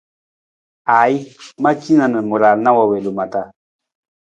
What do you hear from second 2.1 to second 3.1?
ma raala wi